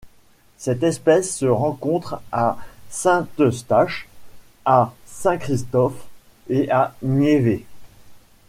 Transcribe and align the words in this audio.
Cette 0.57 0.81
espèce 0.81 1.37
se 1.37 1.45
rencontre 1.45 2.23
à 2.31 2.57
Saint-Eustache, 2.89 4.07
à 4.65 4.93
Saint-Christophe 5.05 6.07
et 6.49 6.71
à 6.71 6.95
Niévès. 7.03 7.61